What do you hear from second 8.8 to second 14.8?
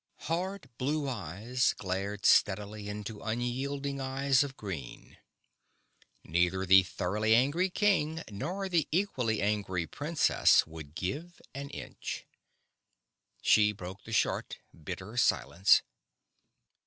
equally angry princess would give an inch. She broke the short,